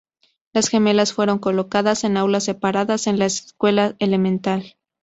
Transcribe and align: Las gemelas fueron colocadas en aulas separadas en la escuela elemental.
Las 0.51 0.69
gemelas 0.69 1.13
fueron 1.13 1.37
colocadas 1.37 2.03
en 2.05 2.17
aulas 2.17 2.45
separadas 2.45 3.05
en 3.05 3.19
la 3.19 3.25
escuela 3.27 3.95
elemental. 3.99 4.75